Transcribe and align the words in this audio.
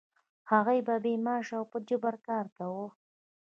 هغوی 0.51 0.79
به 0.87 0.95
بې 1.03 1.13
معاشه 1.25 1.55
او 1.59 1.65
په 1.71 1.77
جبر 1.87 2.15
کار 2.27 2.45
کاوه. 2.57 2.87